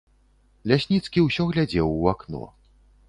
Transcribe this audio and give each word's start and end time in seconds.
Лясніцкі 0.71 1.25
ўсё 1.27 1.45
глядзеў 1.53 1.87
у 1.99 2.09
акно. 2.13 2.43